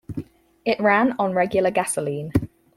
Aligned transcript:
It 0.65 0.79
ran 0.79 1.15
on 1.19 1.35
regular 1.35 1.69
gasoline. 1.69 2.31